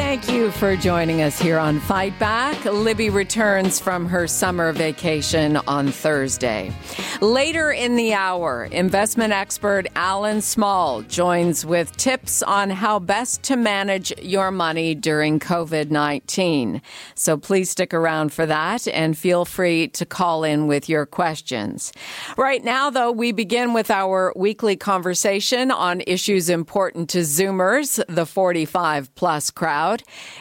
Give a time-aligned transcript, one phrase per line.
[0.00, 2.64] Thank you for joining us here on Fight Back.
[2.64, 6.72] Libby returns from her summer vacation on Thursday.
[7.20, 13.56] Later in the hour, investment expert Alan Small joins with tips on how best to
[13.56, 16.80] manage your money during COVID 19.
[17.14, 21.92] So please stick around for that and feel free to call in with your questions.
[22.38, 28.24] Right now, though, we begin with our weekly conversation on issues important to Zoomers, the
[28.24, 29.89] 45 plus crowd.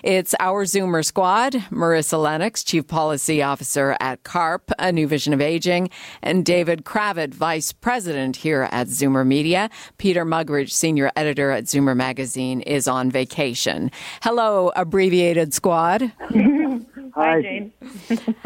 [0.03, 5.41] It's our Zoomer squad Marissa Lennox, Chief Policy Officer at CARP, A New Vision of
[5.41, 5.89] Aging,
[6.21, 9.69] and David Kravitz, Vice President here at Zoomer Media.
[9.97, 13.91] Peter Muggeridge, Senior Editor at Zoomer Magazine, is on vacation.
[14.21, 16.11] Hello, abbreviated squad.
[17.15, 17.73] Hi, Jane.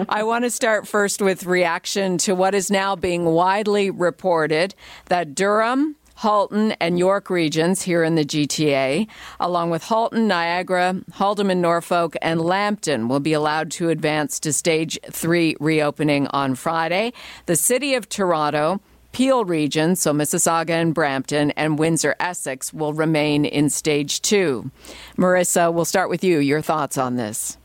[0.10, 4.74] I want to start first with reaction to what is now being widely reported
[5.08, 9.10] that Durham, Halton, and York regions here in the GTA,
[9.42, 14.98] along with Halton, Niagara, Haldimand, Norfolk, and Lambton, will be allowed to advance to stage
[15.12, 17.12] three reopening on Friday.
[17.46, 18.80] The City of Toronto,
[19.12, 24.72] Peel region, so Mississauga and Brampton, and Windsor Essex will remain in stage two.
[25.18, 26.40] Marissa, we'll start with you.
[26.40, 27.58] Your thoughts on this?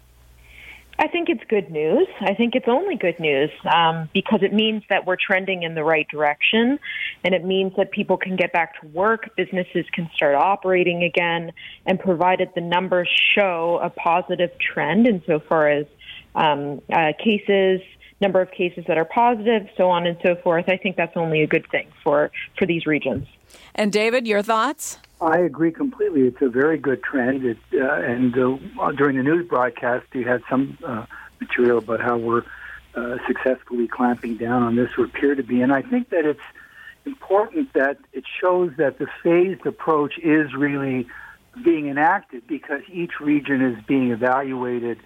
[1.01, 2.09] I think it's good news.
[2.21, 5.85] I think it's only good news um, because it means that we're trending in the
[5.85, 6.79] right direction,
[7.23, 11.53] and it means that people can get back to work, businesses can start operating again,
[11.87, 15.87] and provided the numbers show a positive trend insofar as
[16.35, 17.81] um, uh, cases,
[18.21, 20.65] number of cases that are positive, so on and so forth.
[20.69, 23.29] I think that's only a good thing for for these regions.
[23.75, 24.99] And David, your thoughts?
[25.21, 26.23] I agree completely.
[26.23, 27.45] It's a very good trend.
[27.45, 31.07] It, uh, and uh, during the news broadcast, you had some uh,
[31.41, 32.45] material about how we're
[32.95, 35.61] uh, successfully clamping down on this, or appear to be.
[35.61, 36.41] And I think that it's
[37.05, 41.07] important that it shows that the phased approach is really
[41.65, 44.99] being enacted because each region is being evaluated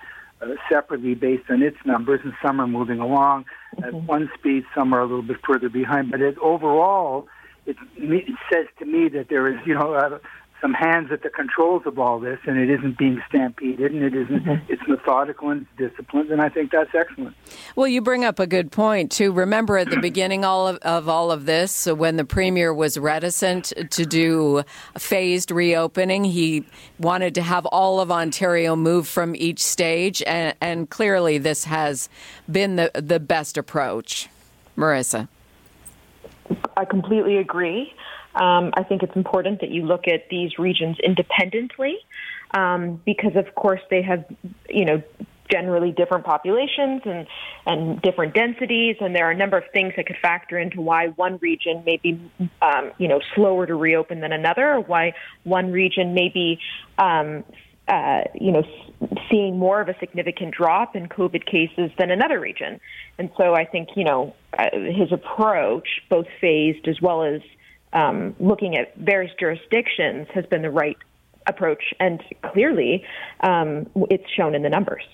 [0.43, 3.45] uh, separately based on its numbers, and some are moving along
[3.77, 3.85] mm-hmm.
[3.85, 6.11] at one speed, some are a little bit further behind.
[6.11, 7.29] But it, overall,
[7.67, 10.19] it, it says to me that there is, you know, uh,
[10.63, 14.15] some hands at the controls of all this, and it isn't being stampeded, and it
[14.15, 14.45] isn't.
[14.45, 14.73] Mm-hmm.
[14.73, 17.37] It's methodical and disciplined, and I think that's excellent.
[17.75, 19.33] Well, you bring up a good point too.
[19.33, 23.73] Remember at the beginning all of, of all of this, when the premier was reticent
[23.91, 24.63] to do
[24.97, 26.65] phased reopening, he
[26.99, 32.09] wanted to have all of Ontario move from each stage, and, and clearly this has
[32.51, 34.29] been the the best approach.
[34.77, 35.29] Marissa.
[36.77, 37.93] I completely agree.
[38.35, 41.99] Um, I think it's important that you look at these regions independently
[42.53, 44.25] um, because, of course, they have,
[44.69, 45.03] you know,
[45.51, 47.27] generally different populations and,
[47.67, 51.09] and different densities, and there are a number of things that could factor into why
[51.09, 52.19] one region may be,
[52.63, 55.13] um, you know, slower to reopen than another, or why
[55.45, 56.59] one region may be
[56.97, 57.45] um,
[57.89, 58.63] uh, you know,
[59.31, 62.81] seeing more of a significant drop in COVID cases than another region.
[63.19, 67.41] And so I think, you know, uh, his approach, both phased as well as
[67.93, 70.97] um, looking at various jurisdictions, has been the right
[71.47, 71.93] approach.
[71.99, 73.05] And clearly,
[73.41, 75.05] um, it's shown in the numbers.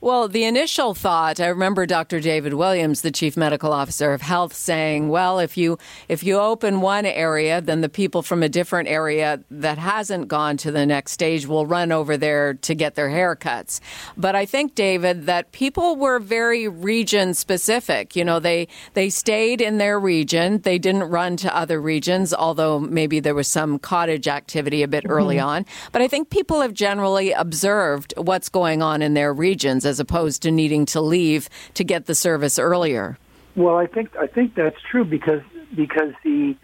[0.00, 2.20] Well, the initial thought, I remember Dr.
[2.20, 6.82] David Williams, the chief medical officer of health, saying, "Well, if you if you open
[6.82, 11.12] one area, then the people from a different area that hasn't gone to the next
[11.12, 13.80] stage will run over there to get their haircuts."
[14.18, 18.14] But I think David that people were very region specific.
[18.14, 20.60] You know, they they stayed in their region.
[20.60, 25.04] They didn't run to other regions, although maybe there was some cottage activity a bit
[25.04, 25.12] mm-hmm.
[25.12, 25.64] early on.
[25.92, 30.42] But I think people have generally observed what's going on in their regions as opposed
[30.42, 33.18] to needing to leave to get the service earlier.
[33.54, 35.42] Well, I think I think that's true because
[35.74, 36.56] because the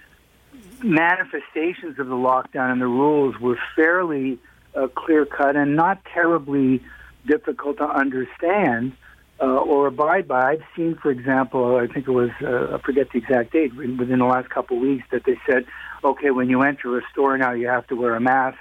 [0.82, 4.38] manifestations of the lockdown and the rules were fairly
[4.74, 6.82] uh, clear cut and not terribly
[7.26, 8.92] difficult to understand
[9.40, 10.52] uh, or abide by.
[10.52, 14.18] I've seen, for example, I think it was uh, I forget the exact date within
[14.18, 15.64] the last couple of weeks that they said,
[16.04, 18.58] okay, when you enter a store now you have to wear a mask.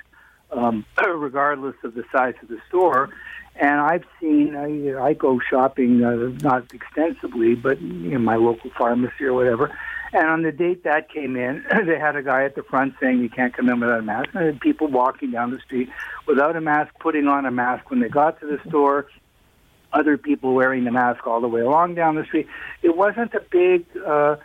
[0.51, 3.09] Um, regardless of the size of the store,
[3.56, 9.25] and I've seen, I, I go shopping, uh, not extensively, but in my local pharmacy
[9.25, 9.77] or whatever.
[10.13, 13.19] And on the date that came in, they had a guy at the front saying
[13.19, 14.30] you can't come in without a mask.
[14.33, 15.89] And people walking down the street
[16.27, 19.07] without a mask, putting on a mask when they got to the store.
[19.94, 22.48] Other people wearing the mask all the way along down the street.
[22.81, 24.38] It wasn't a big, uh,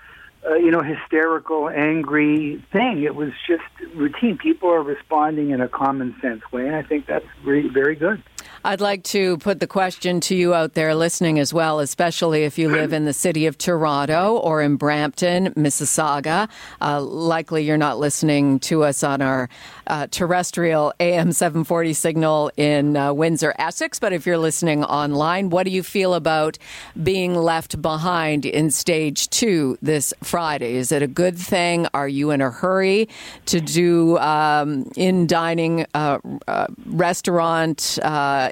[0.44, 3.04] uh, you know, hysterical, angry thing.
[3.04, 3.62] It was just
[3.94, 4.38] routine.
[4.38, 8.22] People are responding in a common sense way, and I think that's very, very good.
[8.64, 12.58] I'd like to put the question to you out there listening as well, especially if
[12.58, 16.48] you live in the city of Toronto or in Brampton, Mississauga.
[16.80, 19.48] Uh, likely you're not listening to us on our
[19.86, 25.64] uh, terrestrial AM 740 signal in uh, Windsor, Essex, but if you're listening online, what
[25.64, 26.58] do you feel about
[27.02, 30.74] being left behind in stage two this Friday?
[30.74, 31.86] Is it a good thing?
[31.94, 33.08] Are you in a hurry
[33.46, 36.18] to do um, in dining uh,
[36.48, 37.98] uh, restaurant?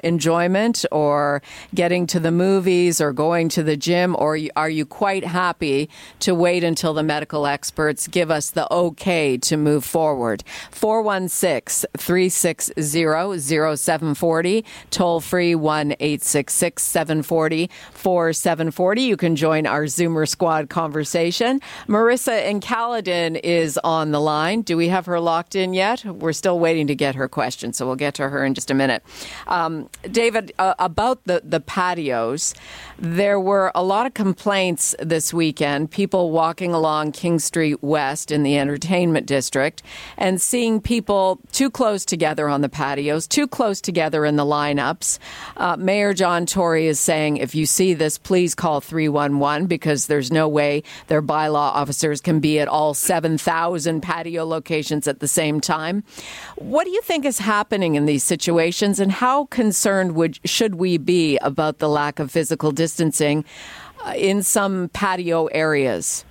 [0.05, 1.41] Enjoyment or
[1.73, 6.35] getting to the movies or going to the gym, or are you quite happy to
[6.35, 10.43] wait until the medical experts give us the okay to move forward?
[10.71, 12.73] 416 360
[13.75, 19.01] 0740, toll free 1 866 740 4740.
[19.01, 21.59] You can join our Zoomer Squad conversation.
[21.87, 24.61] Marissa in Caledon is on the line.
[24.61, 26.05] Do we have her locked in yet?
[26.05, 28.73] We're still waiting to get her question, so we'll get to her in just a
[28.73, 29.03] minute.
[29.47, 32.53] Um, David, uh, about the, the patios,
[32.97, 35.91] there were a lot of complaints this weekend.
[35.91, 39.83] People walking along King Street West in the entertainment district
[40.17, 45.19] and seeing people too close together on the patios, too close together in the lineups.
[45.57, 50.31] Uh, Mayor John Tory is saying if you see this, please call 311 because there's
[50.31, 55.59] no way their bylaw officers can be at all 7,000 patio locations at the same
[55.59, 56.03] time.
[56.55, 59.45] What do you think is happening in these situations and how
[59.75, 63.43] concerned would should we be about the lack of physical distancing
[64.05, 66.23] uh, in some patio areas?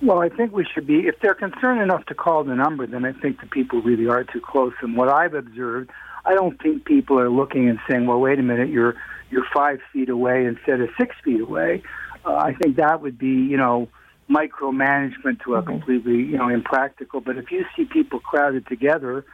[0.00, 1.08] Well, I think we should be.
[1.08, 4.22] If they're concerned enough to call the number, then I think the people really are
[4.22, 4.74] too close.
[4.80, 5.90] And what I've observed,
[6.24, 8.94] I don't think people are looking and saying, "Well, wait a minute, you're
[9.28, 11.82] you're five feet away instead of six feet away."
[12.24, 13.88] Uh, I think that would be, you know,
[14.30, 17.20] micromanagement to a completely, you know, impractical.
[17.20, 19.24] But if you see people crowded together,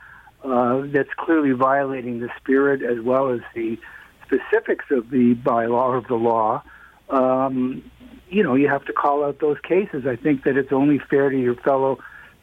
[0.44, 3.78] uh, that's clearly violating the spirit as well as the
[4.26, 6.62] specifics of the bylaw of the law,
[7.10, 7.82] um,
[8.28, 10.06] you know, you have to call out those cases.
[10.06, 11.98] I think that it's only fair to your fellow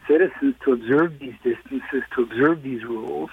[0.08, 3.30] citizens to observe these distances, to observe these rules.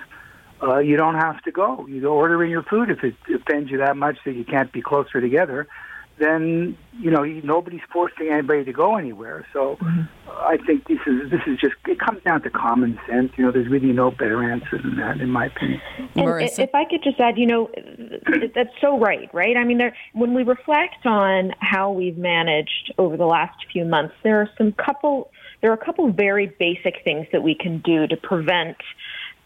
[0.63, 1.87] Uh, you don't have to go.
[1.87, 4.83] You go ordering your food if it offends you that much that you can't be
[4.83, 5.69] closer together
[6.19, 9.47] then you know nobody's forcing anybody to go anywhere.
[9.53, 10.03] So mm-hmm.
[10.29, 13.33] I think this is this is just it comes down to common sense.
[13.37, 15.81] You know, there's really no better answer than that, in my opinion.
[16.17, 17.71] And if I could just add, you know,
[18.55, 19.57] that's so right, right?
[19.57, 24.15] I mean, there, when we reflect on how we've managed over the last few months,
[24.23, 25.31] there are some couple
[25.61, 28.77] there are a couple very basic things that we can do to prevent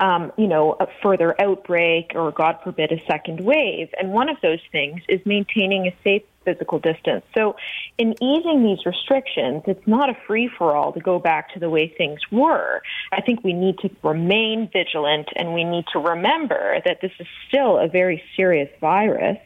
[0.02, 3.88] um, you know, a further outbreak or, God forbid, a second wave.
[3.98, 7.24] And one of those things is maintaining a safe physical distance.
[7.34, 7.56] So,
[7.98, 11.70] in easing these restrictions, it's not a free for all to go back to the
[11.70, 12.82] way things were.
[13.12, 17.26] I think we need to remain vigilant and we need to remember that this is
[17.48, 19.38] still a very serious virus.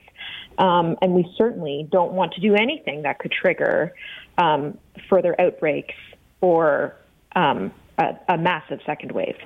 [0.58, 3.94] Um, and we certainly don't want to do anything that could trigger
[4.38, 4.78] um,
[5.08, 5.94] further outbreaks
[6.40, 6.96] or
[7.34, 9.37] um, a, a massive second wave.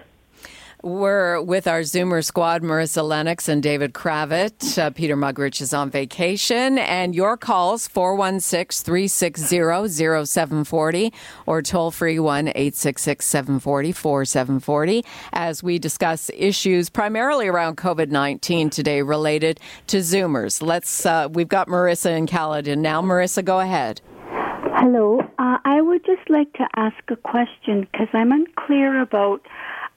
[0.82, 4.78] We're with our Zoomer squad, Marissa Lennox and David Kravitz.
[4.78, 6.78] Uh, Peter Muggeridge is on vacation.
[6.78, 11.12] And your calls, 416 360 0740
[11.44, 15.04] or toll free 1 866 740 4740
[15.34, 20.62] as we discuss issues primarily around COVID 19 today related to Zoomers.
[20.62, 23.02] Let's, uh, we've got Marissa in Caledon now.
[23.02, 24.00] Marissa, go ahead.
[24.76, 25.20] Hello.
[25.38, 29.42] Uh, I would just like to ask a question because I'm unclear about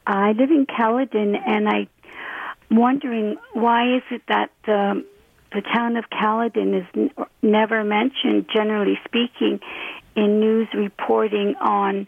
[0.05, 1.87] I live in Caledon, and I'm
[2.71, 5.05] wondering why is it that the
[5.53, 7.11] the town of Caledon is n-
[7.43, 9.59] never mentioned, generally speaking,
[10.15, 12.07] in news reporting on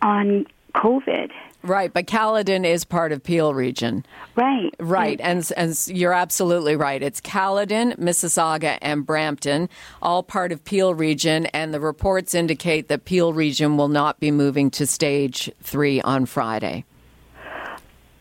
[0.00, 1.30] on COVID.
[1.62, 4.04] Right, but Caledon is part of Peel region.
[4.34, 4.74] Right.
[4.78, 7.02] Right, and, and you're absolutely right.
[7.02, 9.68] It's Caledon, Mississauga, and Brampton,
[10.00, 14.30] all part of Peel region, and the reports indicate that Peel region will not be
[14.30, 16.84] moving to stage three on Friday.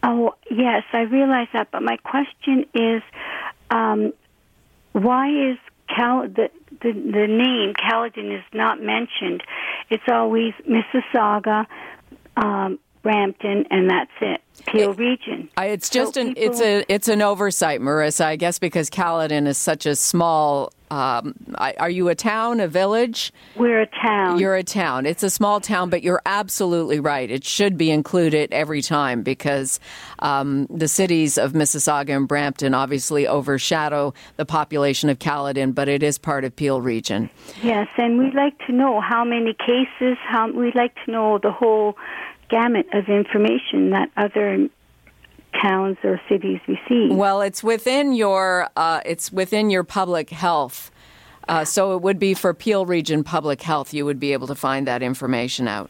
[0.04, 3.02] Oh, yes, I realize that, but my question is
[3.70, 4.14] um,
[4.94, 6.50] why is Cal- the,
[6.82, 9.44] the, the name Caledon is not mentioned?
[9.90, 11.66] It's always Mississauga,
[12.38, 14.42] um, Brampton, and that's it.
[14.68, 15.50] Peel region.
[15.58, 18.26] it's just so an people, it's a it's an oversight, Marissa.
[18.26, 23.32] I guess because Caledon is such a small Um, are you a town, a village?
[23.56, 24.40] We're a town.
[24.40, 25.06] You're a town.
[25.06, 27.30] It's a small town, but you're absolutely right.
[27.30, 29.80] It should be included every time because
[30.20, 36.02] um, the cities of Mississauga and Brampton obviously overshadow the population of Caledon, but it
[36.02, 37.30] is part of Peel region.
[37.62, 40.18] Yes, and we'd like to know how many cases.
[40.28, 41.96] How we'd like to know the whole
[42.50, 44.68] gamut of information that other
[45.62, 47.16] towns or cities receive.
[47.16, 50.92] Well, it's within your uh, it's within your public health.
[51.48, 53.92] Uh, so it would be for Peel Region Public Health.
[53.92, 55.90] You would be able to find that information out.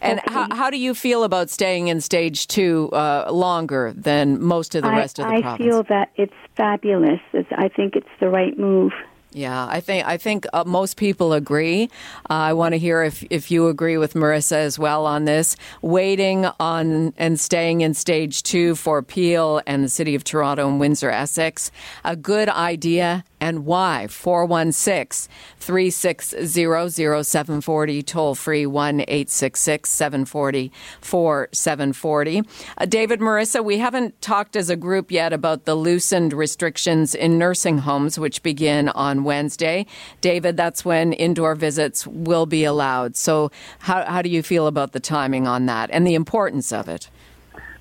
[0.00, 0.32] And okay.
[0.32, 4.82] how, how do you feel about staying in stage two uh, longer than most of
[4.82, 5.66] the I, rest of the I province?
[5.66, 7.20] I feel that it's fabulous.
[7.32, 8.92] It's, I think it's the right move.
[9.34, 11.84] Yeah, I think I think uh, most people agree.
[12.28, 15.56] Uh, I want to hear if if you agree with Marissa as well on this.
[15.80, 20.78] Waiting on and staying in stage two for Peel and the City of Toronto and
[20.78, 21.70] Windsor Essex,
[22.04, 24.06] a good idea and why.
[24.06, 32.42] 416 360 0740, toll free 1 866 740 4740.
[32.78, 37.36] Uh, David, Marissa, we haven't talked as a group yet about the loosened restrictions in
[37.36, 39.86] nursing homes, which begin on Wednesday.
[40.20, 43.16] David, that's when indoor visits will be allowed.
[43.16, 43.50] So,
[43.80, 47.10] how, how do you feel about the timing on that and the importance of it?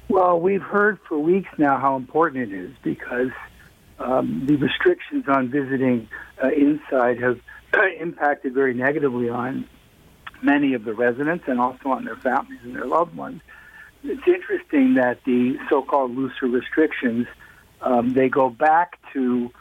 [0.09, 3.31] Well, we've heard for weeks now how important it is because
[3.99, 6.09] um, the restrictions on visiting
[6.43, 7.39] uh, inside have
[7.99, 9.67] impacted very negatively on
[10.43, 13.41] many of the residents and also on their families and their loved ones.
[14.03, 17.27] It's interesting that the so-called looser restrictions
[17.81, 19.51] um, they go back to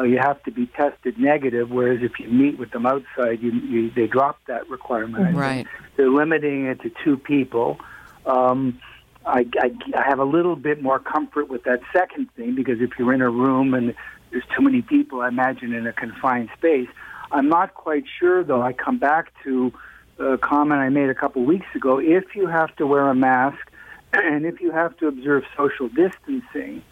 [0.00, 3.52] uh, you have to be tested negative, whereas if you meet with them outside, you,
[3.52, 5.36] you, they drop that requirement.
[5.36, 5.66] Right.
[5.96, 7.78] They're limiting it to two people.
[8.24, 8.80] Um,
[9.26, 12.90] I, I, I have a little bit more comfort with that second thing because if
[12.98, 13.94] you're in a room and
[14.30, 16.88] there's too many people, I imagine in a confined space.
[17.30, 18.62] I'm not quite sure though.
[18.62, 19.72] I come back to
[20.18, 21.98] a comment I made a couple weeks ago.
[21.98, 23.58] If you have to wear a mask
[24.12, 26.82] and if you have to observe social distancing,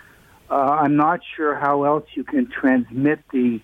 [0.50, 3.60] uh, I'm not sure how else you can transmit the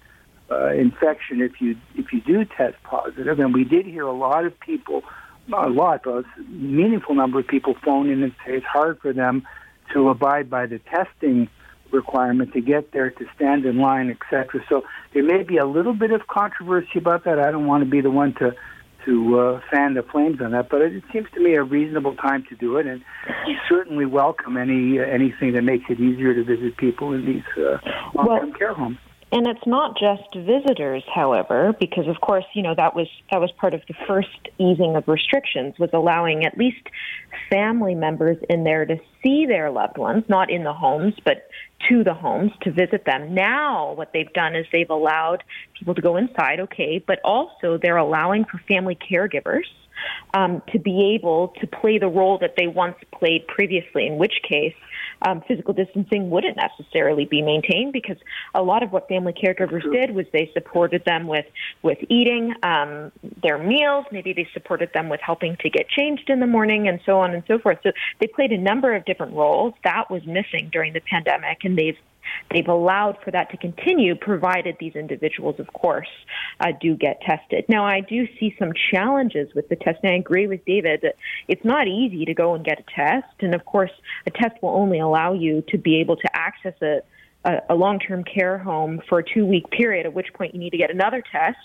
[0.50, 3.40] uh, infection if you if you do test positive.
[3.40, 5.02] And we did hear a lot of people
[5.46, 8.98] not a lot, but a meaningful number of people phone in and say it's hard
[9.00, 9.46] for them
[9.92, 11.48] to abide by the testing
[11.90, 14.64] requirement to get there, to stand in line, etc.
[14.68, 17.38] So there may be a little bit of controversy about that.
[17.38, 18.54] I don't want to be the one to
[19.04, 22.44] to uh, fan the flames on that, but it, seems to me a reasonable time
[22.48, 23.02] to do it, and
[23.46, 27.42] we certainly welcome any uh, anything that makes it easier to visit people in these
[27.56, 27.78] uh,
[28.14, 28.98] long-term well, care homes.
[29.34, 33.50] And it's not just visitors, however, because of course, you know, that was that was
[33.50, 36.86] part of the first easing of restrictions was allowing at least
[37.50, 41.48] family members in there to see their loved ones, not in the homes, but
[41.88, 43.34] to the homes to visit them.
[43.34, 45.42] Now what they've done is they've allowed
[45.76, 49.66] people to go inside, okay, but also they're allowing for family caregivers
[50.32, 54.42] um, to be able to play the role that they once played previously, in which
[54.48, 54.74] case
[55.22, 58.16] um, physical distancing wouldn't necessarily be maintained because
[58.54, 61.46] a lot of what family caregivers did was they supported them with
[61.82, 64.04] with eating um, their meals.
[64.10, 67.34] Maybe they supported them with helping to get changed in the morning and so on
[67.34, 67.78] and so forth.
[67.82, 71.78] So they played a number of different roles that was missing during the pandemic, and
[71.78, 71.98] they've
[72.50, 76.08] They've allowed for that to continue, provided these individuals, of course,
[76.60, 77.64] uh, do get tested.
[77.68, 80.10] Now, I do see some challenges with the testing.
[80.10, 81.16] I agree with David that
[81.48, 83.34] it's not easy to go and get a test.
[83.40, 83.90] And of course,
[84.26, 87.04] a test will only allow you to be able to access it
[87.44, 90.78] a, a long-term care home for a two-week period, at which point you need to
[90.78, 91.58] get another test.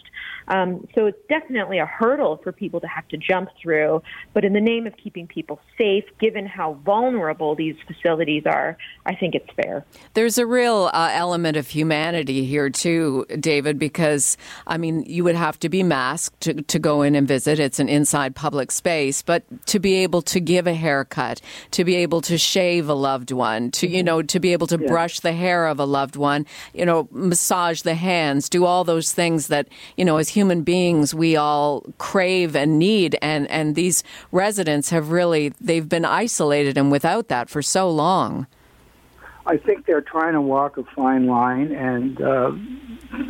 [0.47, 4.01] Um, so it's definitely a hurdle for people to have to jump through.
[4.33, 9.15] But in the name of keeping people safe, given how vulnerable these facilities are, I
[9.15, 9.85] think it's fair.
[10.15, 15.35] There's a real uh, element of humanity here too, David, because I mean, you would
[15.35, 17.59] have to be masked to, to go in and visit.
[17.59, 21.95] It's an inside public space, but to be able to give a haircut, to be
[21.97, 24.87] able to shave a loved one, to you know, to be able to yeah.
[24.87, 29.11] brush the hair of a loved one, you know, massage the hands, do all those
[29.11, 34.03] things that, you know, as human beings we all crave and need and and these
[34.31, 38.47] residents have really they've been isolated and without that for so long.
[39.45, 42.51] I think they're trying to walk a fine line and uh,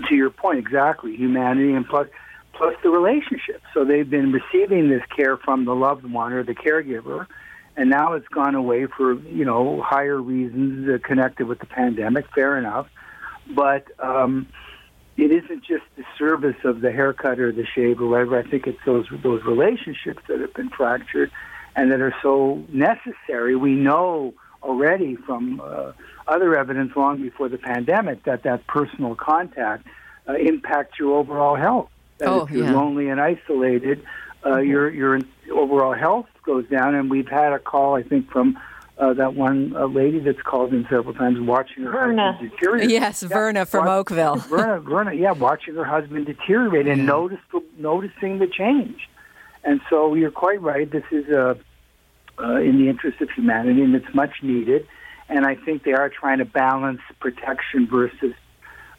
[0.08, 2.08] to your point exactly, humanity and plus
[2.54, 3.62] plus the relationship.
[3.74, 7.26] So they've been receiving this care from the loved one or the caregiver
[7.80, 12.26] and now it's gone away for you know higher reasons uh, connected with the pandemic.
[12.36, 12.88] Fair enough,
[13.56, 14.48] but um,
[15.16, 18.38] it isn't just the service of the haircut or the shave or whatever.
[18.38, 21.32] I think it's those those relationships that have been fractured
[21.78, 23.56] and that are so necessary.
[23.56, 25.94] We know already from uh,
[26.28, 29.88] other evidence long before the pandemic that that personal contact
[30.28, 31.90] uh, impact your overall health.
[32.18, 32.74] That Oh, if you're yeah.
[32.74, 34.04] lonely and isolated,
[34.46, 35.20] uh, your your
[35.54, 36.96] overall health goes down.
[36.96, 38.58] And we've had a call, I think, from
[38.98, 42.34] uh, that one uh, lady that's called in several times, watching her Verna.
[42.34, 42.90] husband deteriorate.
[42.90, 44.36] Yes, Verna from Watch- Oakville.
[44.50, 47.40] Verna, Verna, yeah, watching her husband deteriorate and notice
[47.78, 49.10] noticing the change.
[49.64, 50.90] And so you're quite right.
[50.90, 51.56] This is uh,
[52.42, 54.88] uh, in the interest of humanity, and it's much needed.
[55.28, 58.34] And I think they are trying to balance protection versus,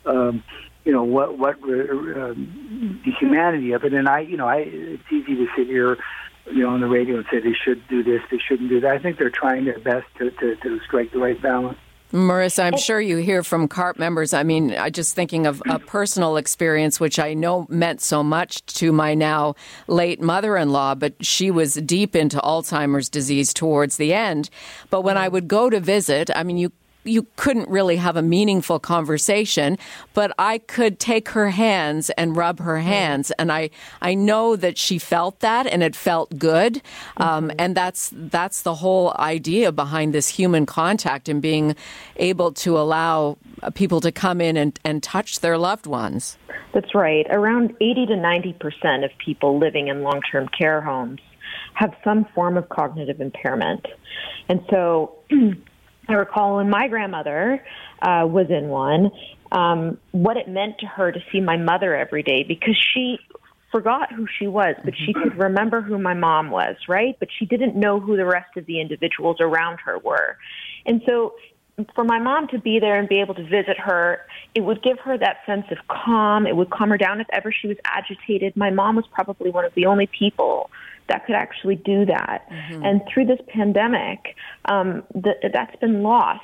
[0.07, 0.45] um,
[0.85, 3.93] you know, what what uh, um, the humanity of it.
[3.93, 5.99] And I, you know, I it's easy to sit here,
[6.47, 8.91] you know, on the radio and say they should do this, they shouldn't do that.
[8.91, 11.79] I think they're trying their best to to, to strike the right balance.
[12.13, 14.35] Marissa, I'm sure you hear from CARP members.
[14.35, 18.67] I mean, I just thinking of a personal experience, which I know meant so much
[18.79, 19.55] to my now
[19.87, 24.51] late mother in law, but she was deep into Alzheimer's disease towards the end.
[24.91, 26.73] But when I would go to visit, I mean, you
[27.05, 29.79] you couldn't really have a meaningful conversation,
[30.15, 34.79] but I could take her hands and rub her hands, and I I know that
[34.79, 36.83] she felt that, and it felt good,
[37.17, 41.75] um, and that's that's the whole idea behind this human contact and being
[42.17, 43.39] able to allow
[43.75, 46.37] people to come in and, and touch their loved ones.
[46.73, 47.27] That's right.
[47.31, 51.21] Around 80 to 90 percent of people living in long term care homes
[51.75, 53.87] have some form of cognitive impairment.
[54.49, 55.19] And so
[56.11, 57.65] I recall when my grandmother
[58.03, 59.11] uh, was in one,
[59.53, 63.19] um, what it meant to her to see my mother every day because she
[63.71, 67.17] forgot who she was, but she could remember who my mom was, right?
[67.21, 70.37] But she didn't know who the rest of the individuals around her were.
[70.87, 71.35] And so
[71.95, 74.21] for my mom to be there and be able to visit her,
[74.55, 76.47] it would give her that sense of calm.
[76.47, 78.57] It would calm her down if ever she was agitated.
[78.57, 80.71] My mom was probably one of the only people
[81.11, 82.47] that could actually do that.
[82.85, 86.41] And through this pandemic, um, th- that's been lost.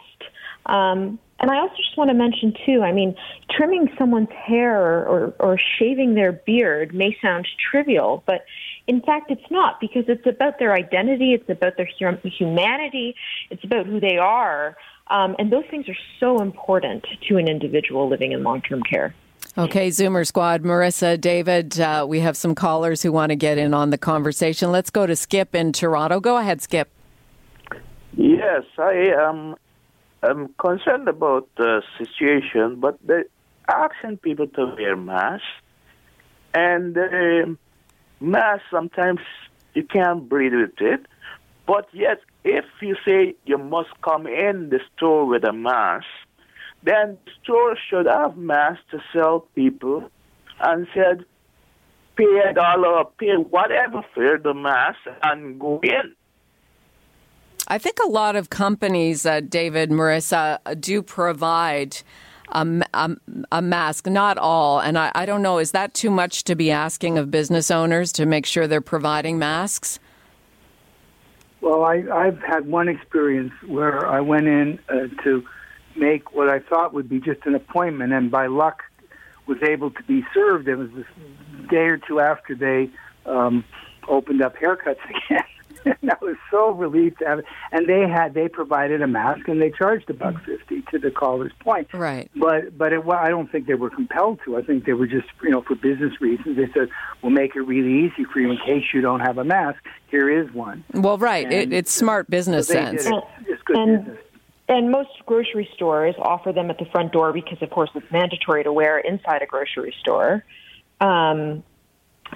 [0.66, 2.82] Um, and I also just want to mention too.
[2.82, 3.14] I mean,
[3.50, 8.44] trimming someone's hair or, or shaving their beard may sound trivial, but
[8.86, 13.14] in fact, it's not because it's about their identity, it's about their hum- humanity,
[13.50, 14.76] it's about who they are,
[15.08, 19.14] um, and those things are so important to an individual living in long-term care.
[19.58, 23.72] Okay, Zoomer Squad, Marissa, David, uh, we have some callers who want to get in
[23.72, 24.70] on the conversation.
[24.70, 26.20] Let's go to Skip in Toronto.
[26.20, 26.90] Go ahead, Skip.
[28.14, 29.56] Yes, I am
[30.22, 33.24] I'm concerned about the situation, but they're
[33.66, 35.46] asking people to wear masks.
[36.52, 37.56] And the
[38.20, 39.20] mask, sometimes
[39.72, 41.06] you can't breathe with it.
[41.66, 46.06] But yet, if you say you must come in the store with a mask,
[46.82, 50.10] then the store should have masks to sell people
[50.60, 51.24] and said,
[52.16, 56.14] pay a dollar or pay whatever for the mask and go in.
[57.68, 61.98] I think a lot of companies, uh, David, Marissa, uh, do provide
[62.50, 62.66] a
[63.50, 64.06] a mask.
[64.06, 64.78] Not all.
[64.78, 68.12] And I, I don't know, is that too much to be asking of business owners
[68.12, 69.98] to make sure they're providing masks?
[71.60, 75.44] Well, I, I've had one experience where I went in uh, to
[75.96, 78.82] make what I thought would be just an appointment, and by luck
[79.46, 80.68] was able to be served.
[80.68, 82.90] It was a day or two after they
[83.30, 83.64] um,
[84.08, 84.96] opened up haircuts
[85.28, 85.44] again.
[85.84, 87.44] and I was so relieved to have it.
[87.70, 91.12] And they had they provided a mask and they charged a buck fifty to the
[91.12, 91.86] caller's point.
[91.94, 92.28] Right.
[92.34, 94.56] But but it, wa- I don't think they were compelled to.
[94.56, 96.56] I think they were just you know for business reasons.
[96.56, 96.88] They said
[97.22, 99.78] we'll make it really easy for you in case you don't have a mask.
[100.10, 100.82] Here is one.
[100.92, 101.50] Well, right.
[101.52, 103.06] It, it's smart business So sense.
[103.06, 103.14] it.
[103.46, 104.22] It's good And- business.
[104.68, 108.64] And most grocery stores offer them at the front door because, of course, it's mandatory
[108.64, 110.44] to wear inside a grocery store.
[111.00, 111.62] Um,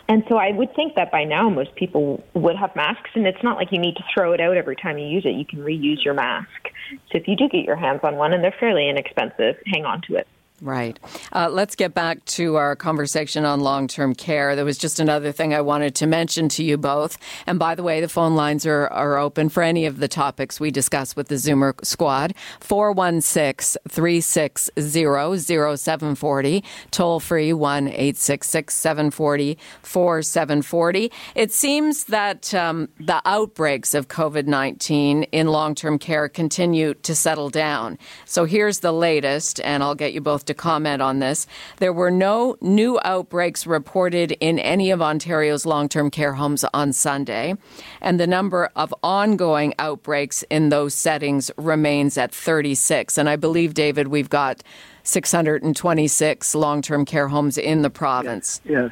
[0.09, 3.43] and so I would think that by now most people would have masks, and it's
[3.43, 5.31] not like you need to throw it out every time you use it.
[5.31, 6.71] You can reuse your mask.
[7.11, 10.03] So if you do get your hands on one, and they're fairly inexpensive, hang on
[10.03, 10.29] to it.
[10.63, 10.99] Right.
[11.33, 14.55] Uh, let's get back to our conversation on long term care.
[14.55, 17.17] There was just another thing I wanted to mention to you both.
[17.47, 20.61] And by the way, the phone lines are, are open for any of the topics
[20.61, 22.35] we discuss with the Zoomer squad.
[22.61, 26.65] 416 360 0740.
[26.91, 31.13] Toll free 1 866 740 4740.
[31.35, 37.15] It seems that um, the outbreaks of COVID 19 in long term care continue to
[37.15, 37.97] settle down.
[38.27, 41.47] So here's the latest, and I'll get you both to comment on this.
[41.79, 46.93] There were no new outbreaks reported in any of Ontario's long term care homes on
[46.93, 47.55] Sunday,
[48.01, 53.17] and the number of ongoing outbreaks in those settings remains at 36.
[53.17, 54.63] And I believe, David, we've got
[55.05, 58.61] 626 long term care homes in the province.
[58.65, 58.91] Yes.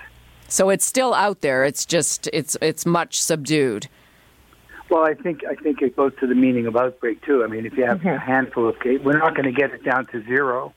[0.49, 1.64] So it's still out there.
[1.64, 3.88] It's just it's it's much subdued.
[4.90, 7.44] Well, I think I think it goes to the meaning of outbreak too.
[7.44, 8.09] I mean, if you have mm-hmm.
[8.09, 10.73] a handful of cases, we're not going to get it down to zero.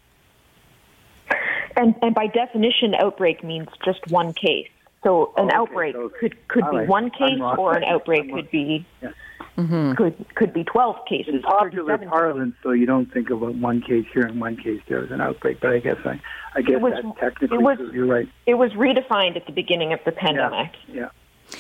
[1.76, 4.68] And, and by definition, outbreak means just one case.
[5.04, 5.56] So an oh, okay.
[5.56, 6.88] outbreak so, could could be right.
[6.88, 9.10] one case, or an outbreak could be yeah.
[9.58, 9.94] mm-hmm.
[9.94, 11.34] could could be twelve cases.
[11.34, 15.04] In popular parlance, so you don't think of one case here and one case there
[15.04, 15.60] as an outbreak.
[15.60, 16.22] But I guess I,
[16.54, 18.30] I guess was, that technically was, you're right.
[18.46, 20.76] It was redefined at the beginning of the pandemic.
[20.88, 20.96] yeah.
[20.96, 21.10] yeah.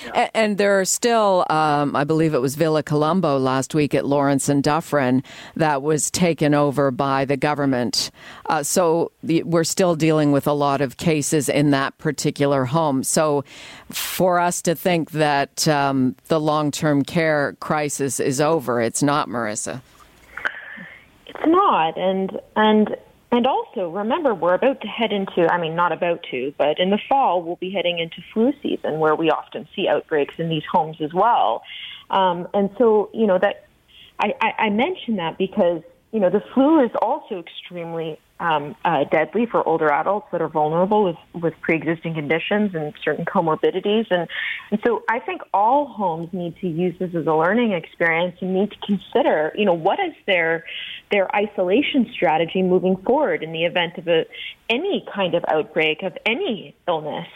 [0.05, 0.29] Yeah.
[0.33, 4.49] And, there are still, um, I believe it was Villa Colombo last week at Lawrence
[4.49, 5.23] and Dufferin
[5.55, 8.11] that was taken over by the government.
[8.47, 13.03] Uh, so the, we're still dealing with a lot of cases in that particular home.
[13.03, 13.43] So
[13.89, 19.29] for us to think that um, the long term care crisis is over, it's not,
[19.29, 19.81] Marissa.
[21.27, 21.97] It's not.
[21.97, 22.95] And, and,
[23.31, 26.89] and also, remember, we're about to head into, I mean, not about to, but in
[26.89, 30.63] the fall, we'll be heading into flu season where we often see outbreaks in these
[30.69, 31.63] homes as well.
[32.09, 33.67] Um, and so, you know, that
[34.19, 39.03] I, I, I mention that because, you know, the flu is also extremely um, uh,
[39.05, 44.07] deadly for older adults that are vulnerable with, with pre-existing conditions and certain comorbidities.
[44.09, 44.27] And,
[44.71, 48.55] and so I think all homes need to use this as a learning experience and
[48.55, 50.65] need to consider, you know, what is their,
[51.11, 54.25] their isolation strategy moving forward in the event of a,
[54.69, 57.27] any kind of outbreak of any illness.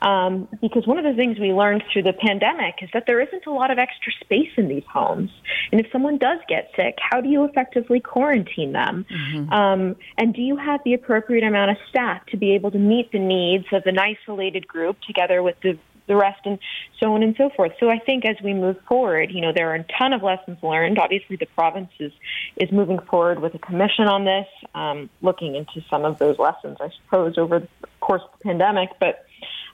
[0.00, 3.46] Um, because one of the things we learned through the pandemic is that there isn't
[3.46, 5.30] a lot of extra space in these homes.
[5.72, 9.06] And if someone does get sick, how do you effectively quarantine them?
[9.10, 9.52] Mm-hmm.
[9.52, 13.12] Um, and do you have the appropriate amount of staff to be able to meet
[13.12, 16.58] the needs of an isolated group together with the the rest and
[17.00, 17.72] so on and so forth.
[17.80, 20.58] So I think as we move forward, you know, there are a ton of lessons
[20.62, 20.98] learned.
[20.98, 22.12] Obviously, the province is,
[22.56, 26.78] is moving forward with a commission on this, um, looking into some of those lessons,
[26.80, 27.68] I suppose, over the
[28.00, 28.90] course of the pandemic.
[29.00, 29.24] But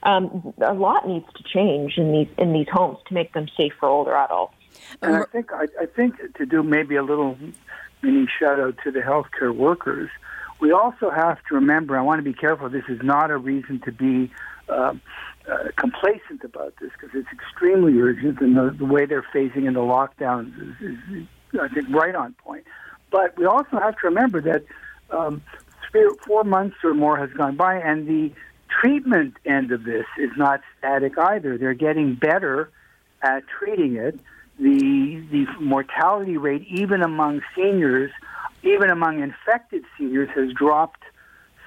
[0.03, 3.73] um, a lot needs to change in these in these homes to make them safe
[3.79, 4.55] for older adults.
[5.01, 7.37] And I think I, I think to do maybe a little
[8.01, 10.09] mini shout out to the healthcare workers,
[10.59, 11.97] we also have to remember.
[11.97, 12.69] I want to be careful.
[12.69, 14.31] This is not a reason to be.
[14.69, 14.93] Uh,
[15.51, 19.79] uh, complacent about this because it's extremely urgent, and the, the way they're phasing into
[19.79, 20.75] lockdowns is,
[21.11, 21.27] is,
[21.59, 22.63] I think, right on point.
[23.09, 24.63] But we also have to remember that
[25.09, 25.41] um,
[26.25, 28.31] four months or more has gone by, and the
[28.79, 31.57] treatment end of this is not static either.
[31.57, 32.71] They're getting better
[33.21, 34.19] at treating it.
[34.59, 38.11] The the mortality rate, even among seniors,
[38.63, 41.01] even among infected seniors, has dropped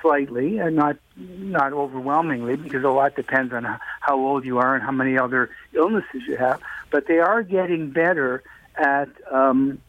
[0.00, 3.64] slightly, and not not overwhelmingly, because a lot depends on
[4.00, 6.60] how old you are and how many other illnesses you have.
[6.90, 8.42] But they are getting better
[8.76, 9.80] at um,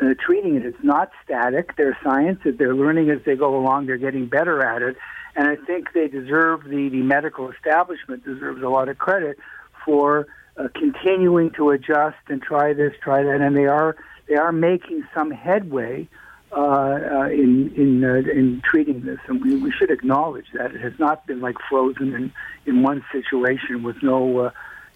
[0.00, 0.66] uh, treating it.
[0.66, 1.74] It's not static.
[1.76, 2.40] They're science.
[2.44, 3.86] They're learning as they go along.
[3.86, 4.96] They're getting better at it.
[5.36, 9.38] And I think they deserve the, the medical establishment deserves a lot of credit
[9.84, 13.96] for uh, continuing to adjust and try this, try that, and they are
[14.28, 16.08] they are making some headway
[16.52, 20.80] uh, uh, in in uh, in treating this, and we, we should acknowledge that it
[20.80, 22.32] has not been like frozen in
[22.64, 24.38] in one situation with no.
[24.38, 24.50] Uh,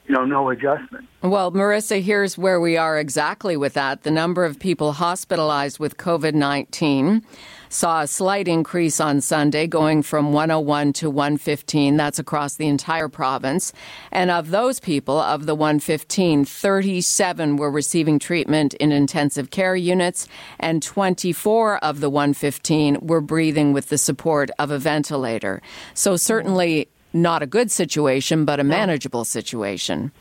[0.07, 1.07] you know, no adjustment.
[1.23, 4.03] Well, Marissa, here's where we are exactly with that.
[4.03, 7.23] The number of people hospitalized with COVID 19
[7.71, 11.97] saw a slight increase on Sunday, going from 101 to 115.
[11.97, 13.73] That's across the entire province.
[14.13, 20.29] And of those people, of the 115, 37 were receiving treatment in intensive care units,
[20.59, 25.63] and 24 of the 115 were breathing with the support of a ventilator.
[25.95, 30.13] So, certainly not a good situation, but a manageable situation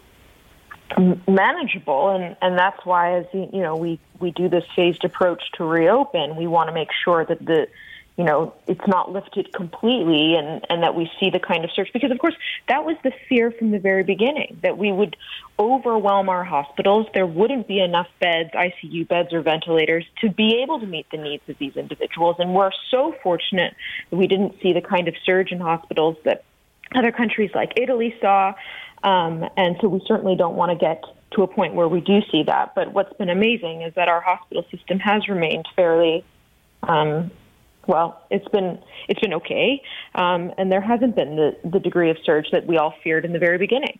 [1.27, 5.63] manageable and and that's why as you know we we do this phased approach to
[5.63, 6.35] reopen.
[6.35, 7.67] We want to make sure that the
[8.17, 11.91] you know it's not lifted completely and and that we see the kind of surge.
[11.93, 12.35] Because of course
[12.67, 15.15] that was the fear from the very beginning that we would
[15.57, 17.07] overwhelm our hospitals.
[17.13, 21.17] There wouldn't be enough beds ICU beds or ventilators to be able to meet the
[21.17, 22.37] needs of these individuals.
[22.39, 23.75] And we're so fortunate
[24.09, 26.43] that we didn't see the kind of surge in hospitals that
[26.95, 28.53] other countries like Italy saw
[29.03, 32.19] um, and so we certainly don't want to get to a point where we do
[32.31, 32.73] see that.
[32.75, 36.25] But what's been amazing is that our hospital system has remained fairly,
[36.83, 37.31] um,
[37.87, 39.81] well, it's been it's been okay,
[40.15, 43.33] um, and there hasn't been the, the degree of surge that we all feared in
[43.33, 43.99] the very beginning.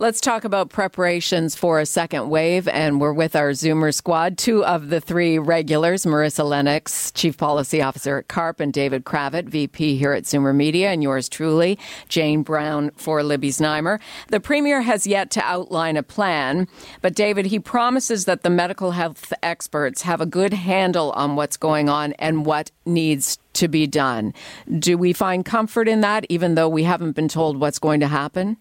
[0.00, 2.68] Let's talk about preparations for a second wave.
[2.68, 7.82] And we're with our Zoomer squad, two of the three regulars, Marissa Lennox, Chief Policy
[7.82, 12.44] Officer at CARP, and David Kravitz, VP here at Zoomer Media, and yours truly, Jane
[12.44, 13.98] Brown for Libby Znaimer.
[14.28, 16.68] The Premier has yet to outline a plan,
[17.02, 21.56] but David, he promises that the medical health experts have a good handle on what's
[21.56, 24.32] going on and what needs to be done.
[24.78, 28.06] Do we find comfort in that, even though we haven't been told what's going to
[28.06, 28.58] happen?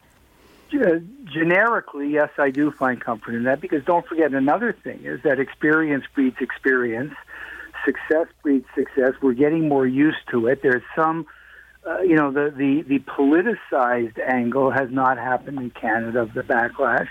[0.73, 0.99] Uh,
[1.31, 5.39] generically, yes, I do find comfort in that because don't forget another thing is that
[5.39, 7.13] experience breeds experience,
[7.85, 9.13] success breeds success.
[9.21, 10.61] We're getting more used to it.
[10.61, 11.25] There's some
[11.87, 16.41] uh, you know, the, the, the politicized angle has not happened in Canada of the
[16.41, 17.07] backlash.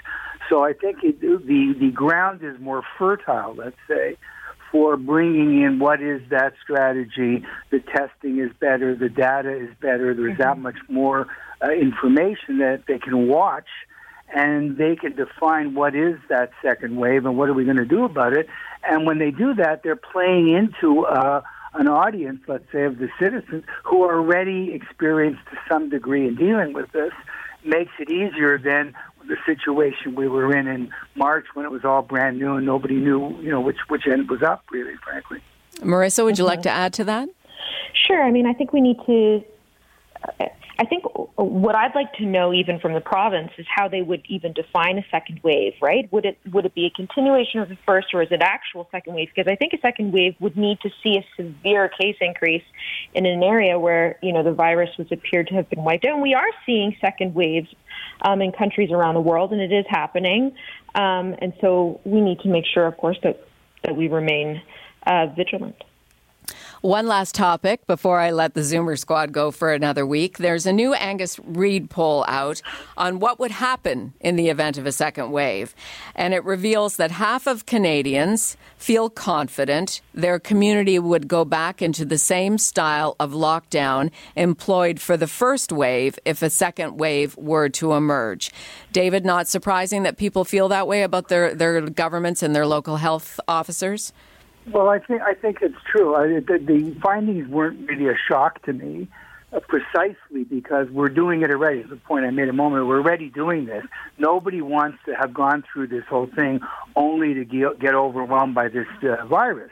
[0.51, 4.17] So I think it, the, the ground is more fertile, let's say,
[4.71, 7.45] for bringing in what is that strategy.
[7.71, 10.43] The testing is better, the data is better, there's mm-hmm.
[10.43, 11.27] that much more
[11.63, 13.69] uh, information that they can watch
[14.35, 17.85] and they can define what is that second wave and what are we going to
[17.85, 18.49] do about it.
[18.89, 21.43] And when they do that, they're playing into uh,
[21.75, 26.35] an audience, let's say, of the citizens who are already experienced to some degree in
[26.35, 27.13] dealing with this.
[27.65, 28.95] Makes it easier than
[29.27, 32.95] the situation we were in in March when it was all brand new and nobody
[32.95, 35.43] knew, you know, which which end was up, really, frankly.
[35.81, 37.29] Marissa, would you like to add to that?
[38.07, 38.23] Sure.
[38.23, 39.45] I mean, I think we need to
[40.79, 41.05] I think
[41.37, 44.99] what I'd like to know, even from the province, is how they would even define
[44.99, 45.73] a second wave.
[45.81, 46.11] Right?
[46.13, 49.15] Would it would it be a continuation of the first, or is it actual second
[49.15, 49.29] wave?
[49.35, 52.65] Because I think a second wave would need to see a severe case increase
[53.15, 56.13] in an area where you know the virus was appeared to have been wiped out.
[56.13, 57.69] And we are seeing second waves
[58.21, 60.55] um, in countries around the world, and it is happening.
[60.95, 63.47] Um, and so we need to make sure, of course, that
[63.83, 64.61] that we remain
[65.07, 65.83] uh, vigilant.
[66.87, 70.39] One last topic before I let the Zoomer squad go for another week.
[70.39, 72.63] There's a new Angus Reid poll out
[72.97, 75.75] on what would happen in the event of a second wave.
[76.15, 82.05] And it reveals that half of Canadians feel confident their community would go back into
[82.05, 87.69] the same style of lockdown employed for the first wave if a second wave were
[87.69, 88.53] to emerge.
[88.93, 92.99] David, not surprising that people feel that way about their, their governments and their local
[92.99, 94.13] health officers?
[94.71, 96.15] Well, I think I think it's true.
[96.15, 99.07] I, the, the findings weren't really a shock to me,
[99.53, 101.83] uh, precisely because we're doing it already.
[101.83, 102.87] The point I made a moment.
[102.87, 103.85] We're already doing this.
[104.19, 106.61] Nobody wants to have gone through this whole thing
[106.97, 109.71] only to get, get overwhelmed by this uh, virus.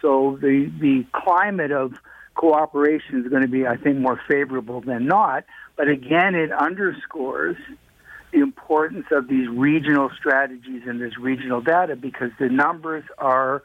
[0.00, 1.92] So the the climate of
[2.34, 5.44] cooperation is going to be, I think, more favorable than not.
[5.76, 7.56] But again, it underscores
[8.32, 13.62] the importance of these regional strategies and this regional data because the numbers are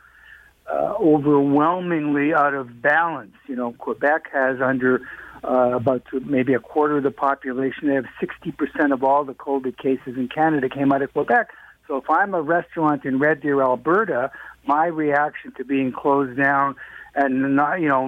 [0.71, 3.35] uh, overwhelmingly out of balance.
[3.47, 5.01] You know, Quebec has under
[5.43, 7.87] uh, about maybe a quarter of the population.
[7.87, 11.49] They have 60% of all the COVID cases in Canada came out of Quebec.
[11.87, 14.31] So if I'm a restaurant in Red Deer, Alberta,
[14.65, 16.75] my reaction to being closed down
[17.15, 18.05] and not, you know,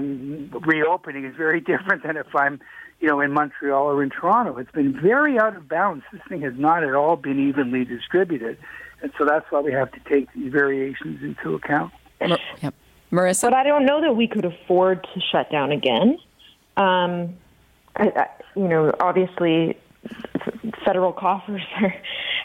[0.66, 2.60] reopening is very different than if I'm,
[3.00, 4.58] you know, in Montreal or in Toronto.
[4.58, 6.04] It's been very out of balance.
[6.12, 8.58] This thing has not at all been evenly distributed.
[9.02, 11.94] And so that's why we have to take these variations into account.
[12.22, 12.74] Mar- yep.
[13.12, 13.42] Marissa?
[13.42, 16.18] But I don't know that we could afford to shut down again.
[16.78, 17.36] Um,
[17.96, 19.78] I, I, you know, obviously,
[20.86, 21.96] federal coffers are.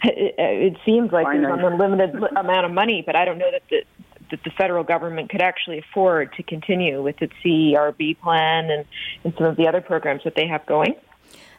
[0.05, 3.63] It, it seems like there's an unlimited amount of money, but I don't know that
[3.71, 3.85] the
[4.31, 8.85] that the federal government could actually afford to continue with its CERB plan and,
[9.23, 10.95] and some of the other programs that they have going.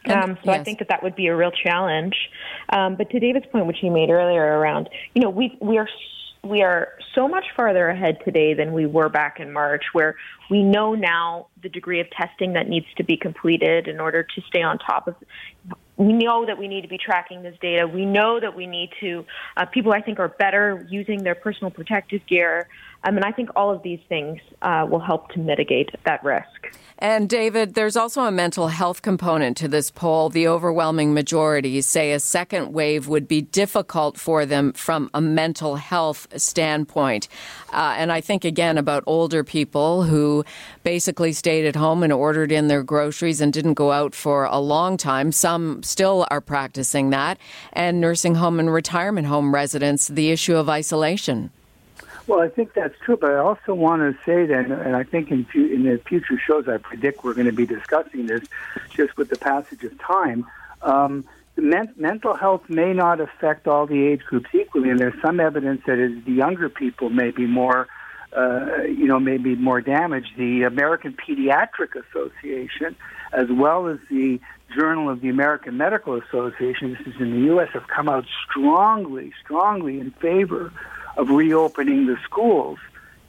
[0.08, 0.60] Um, so yes.
[0.60, 2.14] I think that that would be a real challenge.
[2.68, 5.88] Um, but to David's point, which he made earlier around, you know, we we are
[6.42, 10.16] we are so much farther ahead today than we were back in March, where
[10.50, 14.40] we know now the degree of testing that needs to be completed in order to
[14.48, 15.16] stay on top of.
[15.96, 17.86] We know that we need to be tracking this data.
[17.86, 19.24] We know that we need to.
[19.56, 22.68] Uh, people, I think, are better using their personal protective gear.
[23.02, 26.65] I mean, I think all of these things uh, will help to mitigate that risk.
[26.98, 30.30] And David, there's also a mental health component to this poll.
[30.30, 35.76] The overwhelming majority say a second wave would be difficult for them from a mental
[35.76, 37.28] health standpoint.
[37.70, 40.42] Uh, and I think again about older people who
[40.84, 44.58] basically stayed at home and ordered in their groceries and didn't go out for a
[44.58, 45.32] long time.
[45.32, 47.38] Some still are practicing that.
[47.74, 51.50] And nursing home and retirement home residents, the issue of isolation.
[52.26, 55.30] Well, I think that's true, but I also want to say that, and I think
[55.30, 58.42] in, in the future shows, I predict we're going to be discussing this
[58.94, 60.44] just with the passage of time.
[60.82, 61.24] Um,
[61.56, 65.82] men- mental health may not affect all the age groups equally, and there's some evidence
[65.86, 67.86] that the younger people may be more,
[68.36, 70.30] uh, you know, may be more damaged.
[70.36, 72.96] The American Pediatric Association,
[73.32, 74.40] as well as the
[74.76, 79.32] Journal of the American Medical Association, this is in the U.S., have come out strongly,
[79.44, 80.72] strongly in favor
[81.16, 82.78] of reopening the schools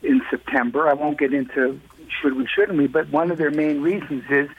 [0.03, 0.87] in September.
[0.87, 1.79] I won't get into
[2.21, 4.49] should we, shouldn't we, but one of their main reasons is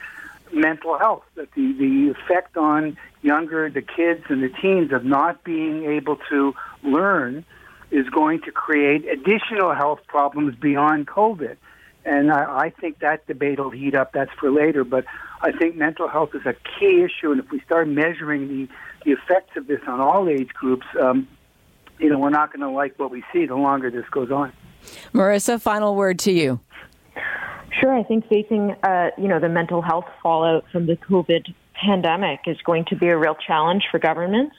[0.51, 5.43] mental health, that the, the effect on younger, the kids and the teens of not
[5.43, 7.45] being able to learn
[7.91, 11.57] is going to create additional health problems beyond COVID.
[12.05, 14.13] And I, I think that debate will heat up.
[14.13, 14.83] That's for later.
[14.83, 15.05] But
[15.41, 17.31] I think mental health is a key issue.
[17.31, 18.67] And if we start measuring the,
[19.05, 21.27] the effects of this on all age groups, um,
[21.99, 24.53] you know, we're not going to like what we see the longer this goes on.
[25.13, 26.59] Marissa, final word to you.
[27.79, 32.41] Sure, I think facing uh, you know the mental health fallout from the COVID pandemic
[32.47, 34.55] is going to be a real challenge for governments.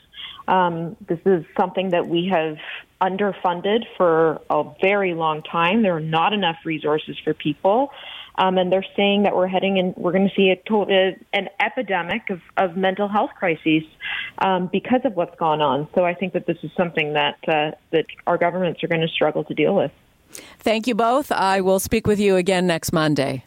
[0.49, 2.57] Um, this is something that we have
[3.01, 5.83] underfunded for a very long time.
[5.83, 7.91] There are not enough resources for people.
[8.37, 11.49] Um, and they're saying that we're heading in, we're going to see a total, an
[11.61, 13.83] epidemic of, of mental health crises
[14.39, 15.89] um, because of what's gone on.
[15.95, 19.09] So I think that this is something that uh, that our governments are going to
[19.09, 19.93] struggle to deal with.
[20.59, 21.33] Thank you both.
[21.33, 23.45] I will speak with you again next Monday.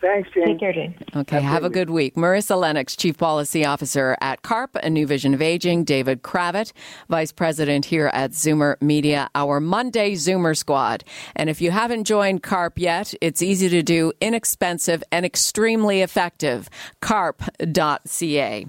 [0.00, 0.46] Thanks, Jane.
[0.46, 0.94] Take care, Jane.
[1.16, 2.14] Okay, have a good week.
[2.14, 5.84] Marissa Lennox, Chief Policy Officer at CARP, a New Vision of Aging.
[5.84, 6.72] David Cravit,
[7.08, 11.02] Vice President here at Zoomer Media, our Monday Zoomer Squad.
[11.34, 16.68] And if you haven't joined CARP yet, it's easy to do, inexpensive, and extremely effective.
[17.02, 18.66] CARP.ca.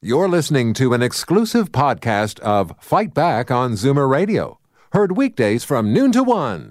[0.00, 4.60] You're listening to an exclusive podcast of Fight Back on Zoomer Radio,
[4.92, 6.70] heard weekdays from noon to one.